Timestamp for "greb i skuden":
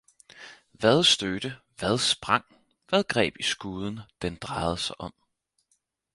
3.09-3.99